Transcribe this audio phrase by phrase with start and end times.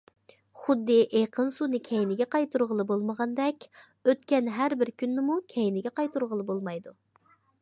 [0.59, 6.97] خۇددى ئېقىن سۇنى كەينىگە قايتۇرغىلى بولمىغاندەك ئۆتكەن ھەر بىر كۈننىمۇ كەينىگە قايتۇرغىلى بولمايدۇ.